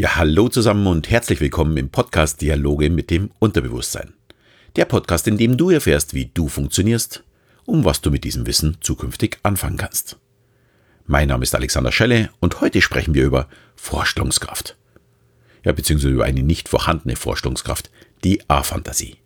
[0.00, 4.12] Ja, hallo zusammen und herzlich willkommen im Podcast Dialoge mit dem Unterbewusstsein.
[4.76, 7.24] Der Podcast, in dem du erfährst, wie du funktionierst
[7.64, 10.16] und was du mit diesem Wissen zukünftig anfangen kannst.
[11.04, 14.76] Mein Name ist Alexander Schelle und heute sprechen wir über Vorstellungskraft.
[15.64, 17.90] Ja, beziehungsweise über eine nicht vorhandene Vorstellungskraft,
[18.22, 19.16] die A-Fantasie.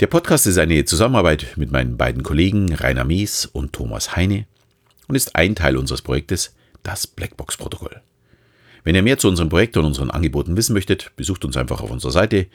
[0.00, 4.46] Der Podcast ist eine Zusammenarbeit mit meinen beiden Kollegen Rainer Mees und Thomas Heine
[5.08, 8.00] und ist ein Teil unseres Projektes, das Blackbox-Protokoll.
[8.84, 11.90] Wenn ihr mehr zu unserem Projekt und unseren Angeboten wissen möchtet, besucht uns einfach auf
[11.90, 12.46] unserer Seite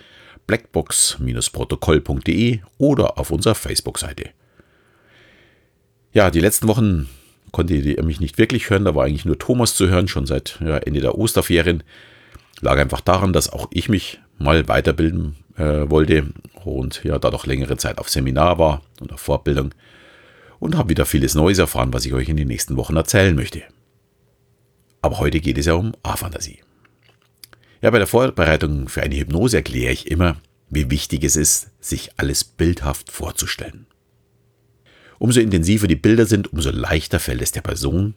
[0.47, 4.29] blackbox-protokoll.de oder auf unserer Facebook-Seite.
[6.13, 7.09] Ja, die letzten Wochen
[7.51, 10.59] konntet ihr mich nicht wirklich hören, da war eigentlich nur Thomas zu hören, schon seit
[10.61, 11.83] ja, Ende der Osterferien.
[12.61, 16.27] Lag einfach daran, dass auch ich mich mal weiterbilden äh, wollte
[16.63, 19.73] und ja, da doch längere Zeit auf Seminar war und auf Fortbildung
[20.59, 23.63] und habe wieder vieles Neues erfahren, was ich euch in den nächsten Wochen erzählen möchte.
[25.05, 26.61] Aber heute geht es ja um A-Fantasie.
[27.79, 30.37] Ja, bei der Vorbereitung für eine Hypnose erkläre ich immer,
[30.71, 33.85] wie wichtig es ist, sich alles bildhaft vorzustellen.
[35.19, 38.15] Umso intensiver die Bilder sind, umso leichter fällt es der Person,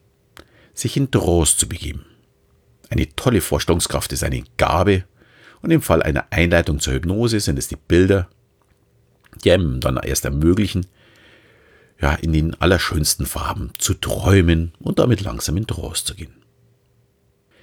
[0.73, 2.05] sich in Trance zu begeben.
[2.89, 5.03] Eine tolle Vorstellungskraft ist eine Gabe
[5.61, 8.27] und im Fall einer Einleitung zur Hypnose sind es die Bilder,
[9.43, 10.87] die einem dann erst ermöglichen,
[12.01, 16.38] ja, in den allerschönsten Farben zu träumen und damit langsam in Trance zu gehen.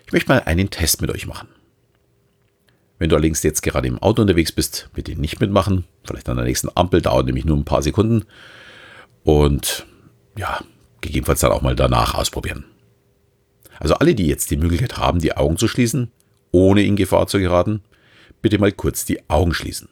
[0.06, 1.48] Ich möchte mal einen Test mit euch machen.
[2.98, 5.84] Wenn du allerdings jetzt gerade im Auto unterwegs bist, bitte nicht mitmachen.
[6.04, 8.24] Vielleicht an der nächsten Ampel dauert nämlich nur ein paar Sekunden.
[9.24, 9.86] Und
[10.38, 10.60] ja,
[11.00, 12.64] gegebenenfalls dann auch mal danach ausprobieren.
[13.80, 16.10] Also alle, die jetzt die Möglichkeit haben, die Augen zu schließen,
[16.52, 17.82] ohne in Gefahr zu geraten,
[18.40, 19.88] bitte mal kurz die Augen schließen.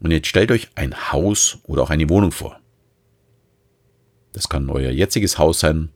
[0.00, 2.58] Und jetzt stellt euch ein Haus oder auch eine Wohnung vor.
[4.32, 5.90] Das kann euer jetziges Haus sein,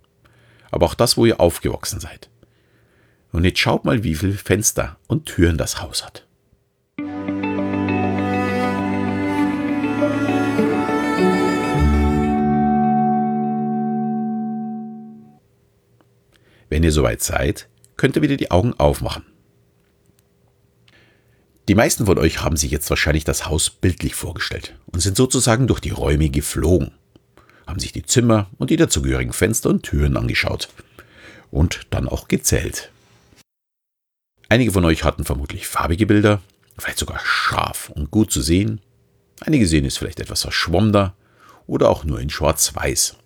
[0.71, 2.31] aber auch das, wo ihr aufgewachsen seid.
[3.33, 6.27] Und jetzt schaut mal, wie viele Fenster und Türen das Haus hat.
[16.71, 19.25] Wenn ihr soweit seid, könnt ihr wieder die Augen aufmachen.
[21.67, 25.67] Die meisten von euch haben sich jetzt wahrscheinlich das Haus bildlich vorgestellt und sind sozusagen
[25.67, 26.93] durch die Räume geflogen,
[27.67, 30.69] haben sich die Zimmer und die dazugehörigen Fenster und Türen angeschaut
[31.51, 32.91] und dann auch gezählt.
[34.51, 36.41] Einige von euch hatten vermutlich farbige Bilder,
[36.79, 38.81] vielleicht sogar scharf und gut zu sehen.
[39.41, 41.15] Einige sehen es vielleicht etwas verschwommener
[41.67, 43.17] oder auch nur in schwarz-weiß.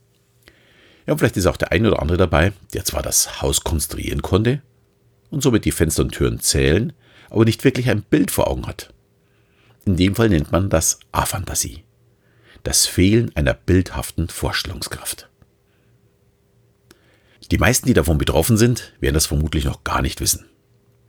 [1.06, 4.20] Ja, und vielleicht ist auch der ein oder andere dabei, der zwar das Haus konstruieren
[4.20, 4.62] konnte
[5.30, 6.92] und somit die Fenster und Türen zählen,
[7.30, 8.92] aber nicht wirklich ein Bild vor Augen hat.
[9.84, 11.84] In dem Fall nennt man das Aphantasie.
[12.64, 15.28] Das Fehlen einer bildhaften Vorstellungskraft.
[17.50, 20.51] Die meisten, die davon betroffen sind, werden das vermutlich noch gar nicht wissen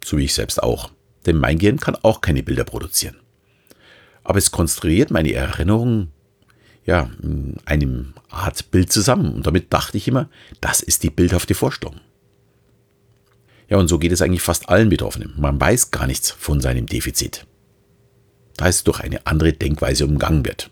[0.05, 0.91] so wie ich selbst auch.
[1.25, 3.15] Denn mein Gehirn kann auch keine Bilder produzieren.
[4.23, 6.11] Aber es konstruiert meine Erinnerungen
[6.85, 9.33] ja, in einem Art Bild zusammen.
[9.33, 10.29] Und damit dachte ich immer,
[10.61, 11.99] das ist die bildhafte Vorstellung.
[13.69, 15.33] Ja, und so geht es eigentlich fast allen Betroffenen.
[15.37, 17.45] Man weiß gar nichts von seinem Defizit.
[18.57, 20.69] Da es durch eine andere Denkweise umgangen wird.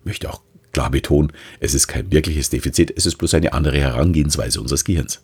[0.00, 0.42] Ich möchte auch
[0.72, 5.22] klar betonen, es ist kein wirkliches Defizit, es ist bloß eine andere Herangehensweise unseres Gehirns.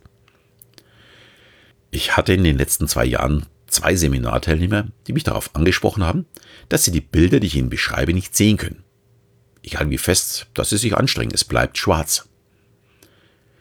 [1.90, 6.26] Ich hatte in den letzten zwei Jahren zwei Seminarteilnehmer, die mich darauf angesprochen haben,
[6.68, 8.84] dass sie die Bilder, die ich ihnen beschreibe, nicht sehen können.
[9.62, 12.28] Ich halte mir fest, dass sie sich anstrengen, es bleibt schwarz.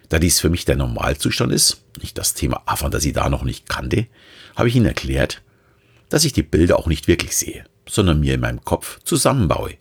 [0.09, 4.07] Da dies für mich der Normalzustand ist, ich das Thema Aphantasie da noch nicht kannte,
[4.56, 5.41] habe ich ihnen erklärt,
[6.09, 9.75] dass ich die Bilder auch nicht wirklich sehe, sondern mir in meinem Kopf zusammenbaue.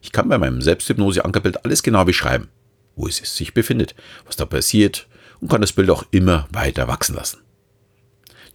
[0.00, 2.48] Ich kann bei meinem Selbsthypnose-Ankerbild alles genau beschreiben,
[2.96, 3.94] wo es sich befindet,
[4.24, 5.08] was da passiert,
[5.40, 7.38] und kann das Bild auch immer weiter wachsen lassen.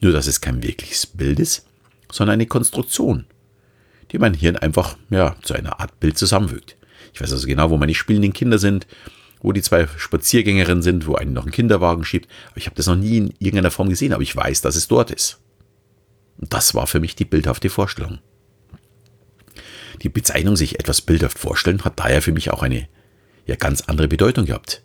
[0.02, 1.66] Nur dass es kein wirkliches Bild ist,
[2.12, 3.26] sondern eine Konstruktion,
[4.12, 6.78] die mein Hirn einfach ja, zu einer Art Bild zusammenfügt.
[7.14, 8.88] Ich weiß also genau, wo meine spielenden Kinder sind,
[9.42, 12.30] wo die zwei Spaziergängerinnen sind, wo einen noch einen Kinderwagen schiebt.
[12.50, 14.88] Aber ich habe das noch nie in irgendeiner Form gesehen, aber ich weiß, dass es
[14.88, 15.40] dort ist.
[16.38, 18.20] Und das war für mich die bildhafte Vorstellung.
[20.02, 22.88] Die Bezeichnung sich etwas bildhaft vorstellen hat daher für mich auch eine
[23.46, 24.82] ja ganz andere Bedeutung gehabt.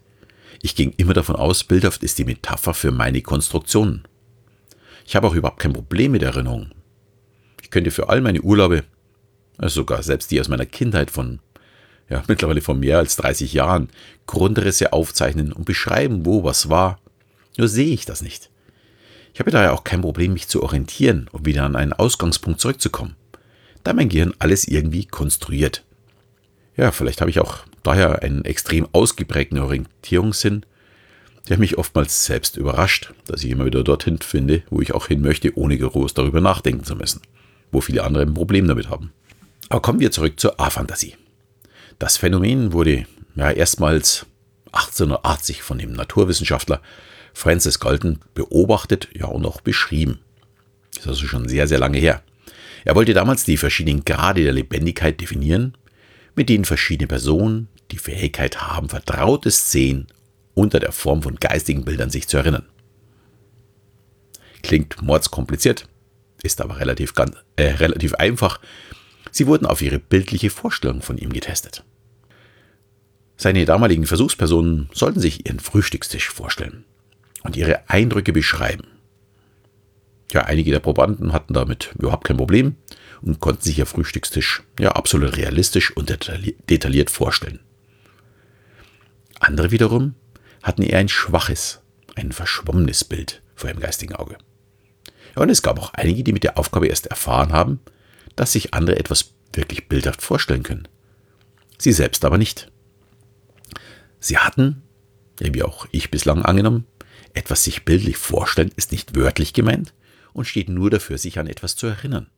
[0.60, 4.06] Ich ging immer davon aus, bildhaft ist die Metapher für meine Konstruktionen.
[5.06, 6.74] Ich habe auch überhaupt kein Problem mit Erinnerungen.
[7.62, 8.84] Ich könnte für all meine Urlaube,
[9.56, 11.40] also sogar selbst die aus meiner Kindheit von,
[12.08, 13.88] ja, mittlerweile von mehr als 30 Jahren,
[14.26, 17.00] Grundrisse aufzeichnen und beschreiben, wo was war.
[17.56, 18.50] Nur sehe ich das nicht.
[19.34, 23.14] Ich habe daher auch kein Problem, mich zu orientieren, um wieder an einen Ausgangspunkt zurückzukommen,
[23.84, 25.84] da mein Gehirn alles irgendwie konstruiert.
[26.76, 27.58] Ja, vielleicht habe ich auch
[27.88, 30.64] daher einen extrem ausgeprägten Orientierungssinn,
[31.48, 35.22] der mich oftmals selbst überrascht, dass ich immer wieder dorthin finde, wo ich auch hin
[35.22, 37.22] möchte, ohne groß darüber nachdenken zu müssen,
[37.72, 39.12] wo viele andere ein Problem damit haben.
[39.70, 41.16] Aber kommen wir zurück zur A-Fantasie.
[41.98, 44.26] Das Phänomen wurde ja erstmals
[44.72, 46.82] 1880 von dem Naturwissenschaftler
[47.32, 50.18] Francis Galton beobachtet ja, und auch beschrieben.
[50.94, 52.22] Das ist also schon sehr, sehr lange her.
[52.84, 55.76] Er wollte damals die verschiedenen Grade der Lebendigkeit definieren,
[56.34, 60.06] mit denen verschiedene Personen die Fähigkeit haben, vertraute Szenen
[60.54, 62.66] unter der Form von geistigen Bildern sich zu erinnern.
[64.62, 65.88] Klingt mordskompliziert,
[66.42, 67.12] ist aber relativ,
[67.56, 68.60] äh, relativ einfach.
[69.30, 71.84] Sie wurden auf ihre bildliche Vorstellung von ihm getestet.
[73.36, 76.84] Seine damaligen Versuchspersonen sollten sich ihren Frühstückstisch vorstellen
[77.44, 78.88] und ihre Eindrücke beschreiben.
[80.32, 82.76] Ja, einige der Probanden hatten damit überhaupt kein Problem
[83.22, 86.10] und konnten sich ihr Frühstückstisch ja absolut realistisch und
[86.68, 87.60] detailliert vorstellen.
[89.40, 90.14] Andere wiederum
[90.62, 91.80] hatten eher ein schwaches,
[92.16, 94.38] ein verschwommenes Bild vor ihrem geistigen Auge.
[95.34, 97.80] Und es gab auch einige, die mit der Aufgabe erst erfahren haben,
[98.36, 100.88] dass sich andere etwas wirklich bildhaft vorstellen können.
[101.78, 102.70] Sie selbst aber nicht.
[104.20, 104.82] Sie hatten,
[105.38, 106.86] wie auch ich bislang angenommen,
[107.34, 109.94] etwas sich bildlich vorstellen ist nicht wörtlich gemeint
[110.32, 112.28] und steht nur dafür, sich an etwas zu erinnern.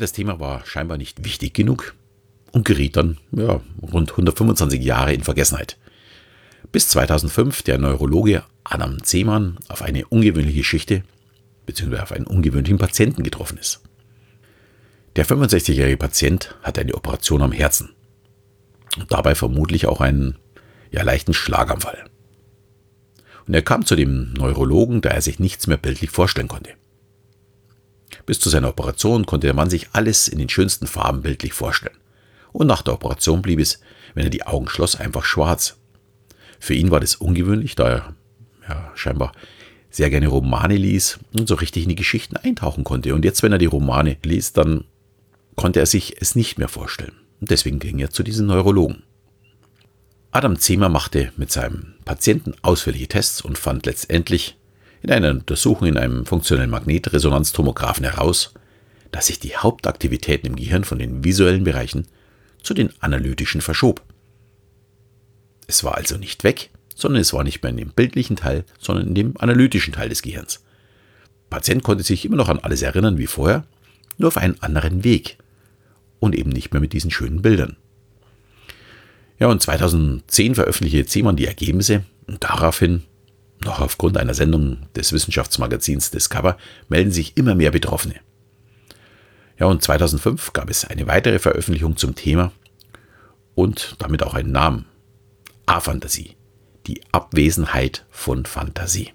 [0.00, 1.94] Das Thema war scheinbar nicht wichtig genug
[2.52, 5.78] und geriet dann ja, rund 125 Jahre in Vergessenheit.
[6.72, 11.02] Bis 2005 der Neurologe Adam Zehmann auf eine ungewöhnliche Geschichte
[11.66, 11.98] bzw.
[11.98, 13.80] auf einen ungewöhnlichen Patienten getroffen ist.
[15.16, 17.90] Der 65-jährige Patient hatte eine Operation am Herzen
[18.96, 20.36] und dabei vermutlich auch einen
[20.92, 22.04] ja, leichten Schlaganfall.
[23.46, 26.70] Und er kam zu dem Neurologen, da er sich nichts mehr bildlich vorstellen konnte.
[28.26, 31.96] Bis zu seiner Operation konnte der Mann sich alles in den schönsten Farben bildlich vorstellen.
[32.52, 33.80] Und nach der Operation blieb es,
[34.14, 35.76] wenn er die Augen schloss, einfach schwarz.
[36.58, 38.14] Für ihn war das ungewöhnlich, da er
[38.68, 39.32] ja, scheinbar
[39.90, 43.14] sehr gerne Romane liest und so richtig in die Geschichten eintauchen konnte.
[43.14, 44.84] Und jetzt, wenn er die Romane liest, dann
[45.56, 47.14] konnte er sich es nicht mehr vorstellen.
[47.40, 49.02] Und deswegen ging er zu diesem Neurologen.
[50.30, 54.56] Adam Zehmer machte mit seinem Patienten ausführliche Tests und fand letztendlich
[55.02, 58.52] in einer Untersuchung in einem funktionellen Magnetresonanztomographen heraus,
[59.12, 62.06] dass sich die Hauptaktivitäten im Gehirn von den visuellen Bereichen
[62.62, 64.02] zu den analytischen verschob.
[65.66, 69.08] Es war also nicht weg, sondern es war nicht mehr in dem bildlichen Teil, sondern
[69.08, 70.62] in dem analytischen Teil des Gehirns.
[71.44, 73.64] Der Patient konnte sich immer noch an alles erinnern wie vorher,
[74.18, 75.38] nur auf einen anderen Weg
[76.18, 77.76] und eben nicht mehr mit diesen schönen Bildern.
[79.38, 83.02] Ja, und 2010 veröffentlichte Zehmann die Ergebnisse und daraufhin,
[83.64, 86.56] noch aufgrund einer Sendung des Wissenschaftsmagazins Discover,
[86.88, 88.16] melden sich immer mehr Betroffene.
[89.58, 92.52] Ja, und 2005 gab es eine weitere Veröffentlichung zum Thema
[93.54, 94.86] und damit auch einen Namen.
[95.66, 96.36] A-Fantasie.
[96.86, 99.12] Die Abwesenheit von Fantasie.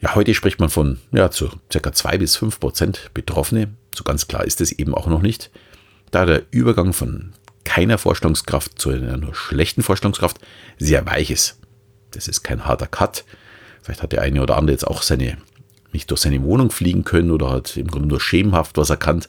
[0.00, 1.92] Ja, heute spricht man von ja, zu ca.
[1.92, 3.72] 2 bis 5 Prozent Betroffene.
[3.94, 5.52] So ganz klar ist es eben auch noch nicht,
[6.10, 7.32] da der Übergang von
[7.64, 10.40] keiner Vorstellungskraft zu einer nur schlechten Vorstellungskraft
[10.78, 11.61] sehr weich ist.
[12.12, 13.24] Das ist kein harter Cut.
[13.82, 15.38] Vielleicht hat der eine oder andere jetzt auch seine,
[15.92, 19.28] nicht durch seine Wohnung fliegen können oder hat im Grunde nur schemenhaft was erkannt.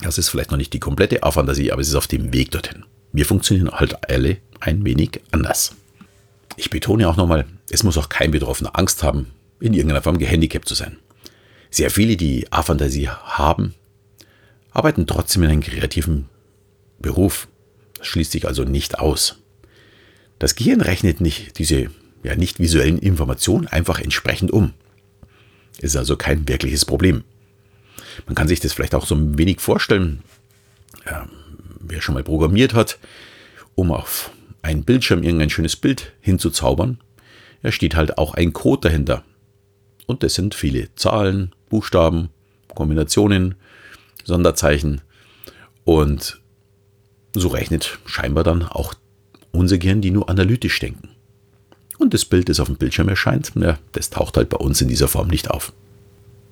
[0.00, 2.84] Das ist vielleicht noch nicht die komplette A-Fantasie, aber es ist auf dem Weg dorthin.
[3.12, 5.74] Wir funktionieren halt alle ein wenig anders.
[6.56, 10.68] Ich betone auch nochmal, es muss auch kein Betroffener Angst haben, in irgendeiner Form gehandicapt
[10.68, 10.98] zu sein.
[11.70, 13.74] Sehr viele, die A-Fantasie haben,
[14.70, 16.28] arbeiten trotzdem in einem kreativen
[16.98, 17.48] Beruf.
[17.98, 19.36] Das schließt sich also nicht aus.
[20.38, 21.90] Das Gehirn rechnet nicht diese
[22.26, 24.72] ja, nicht visuellen Informationen einfach entsprechend um.
[25.78, 27.22] Ist also kein wirkliches Problem.
[28.26, 30.22] Man kann sich das vielleicht auch so ein wenig vorstellen,
[31.04, 31.28] ja,
[31.80, 32.98] wer schon mal programmiert hat,
[33.76, 34.30] um auf
[34.62, 36.98] einen Bildschirm irgendein schönes Bild hinzuzaubern,
[37.62, 39.22] da steht halt auch ein Code dahinter.
[40.06, 42.30] Und das sind viele Zahlen, Buchstaben,
[42.74, 43.54] Kombinationen,
[44.24, 45.00] Sonderzeichen.
[45.84, 46.40] Und
[47.34, 48.94] so rechnet scheinbar dann auch
[49.56, 51.10] unser Gehirn, die nur analytisch denken.
[51.98, 54.88] Und das Bild, das auf dem Bildschirm erscheint, ja, das taucht halt bei uns in
[54.88, 55.72] dieser Form nicht auf.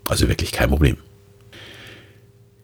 [0.06, 0.96] Also wirklich kein Problem.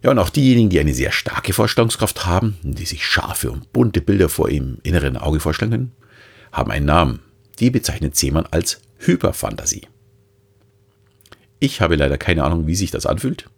[0.02, 4.00] Ja, und auch diejenigen, die eine sehr starke Vorstellungskraft haben, die sich scharfe und bunte
[4.00, 5.92] Bilder vor ihrem inneren Auge vorstellen können,
[6.52, 7.20] haben einen Namen.
[7.59, 9.82] Die bezeichnet Seemann als Hyperfantasie.
[11.59, 13.50] Ich habe leider keine Ahnung, wie sich das anfühlt.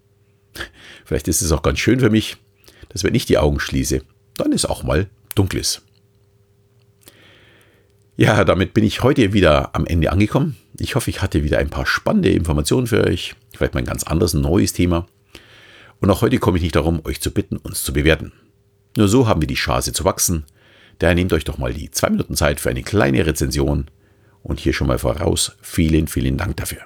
[1.04, 2.36] Vielleicht ist es auch ganz schön für mich,
[2.88, 4.02] dass wenn ich die Augen schließe,
[4.36, 5.82] dann ist auch mal dunkles.
[8.16, 10.56] Ja, damit bin ich heute wieder am Ende angekommen.
[10.78, 13.34] Ich hoffe, ich hatte wieder ein paar spannende Informationen für euch.
[13.56, 15.06] Vielleicht mal ein ganz anderes, neues Thema.
[16.00, 18.32] Und auch heute komme ich nicht darum, euch zu bitten, uns zu bewerten.
[18.98, 20.44] Nur so haben wir die Chance zu wachsen.
[20.98, 23.86] Daher nehmt euch doch mal die zwei Minuten Zeit für eine kleine Rezension.
[24.42, 26.80] Und hier schon mal voraus, vielen, vielen Dank dafür.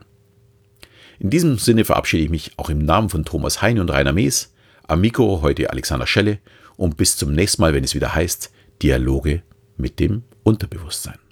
[1.18, 4.54] In diesem Sinne verabschiede ich mich auch im Namen von Thomas Hein und Rainer Mees.
[4.86, 6.38] Am Mikro heute Alexander Schelle
[6.76, 9.42] und bis zum nächsten Mal, wenn es wieder heißt Dialoge
[9.76, 11.25] mit dem Unterbewusstsein.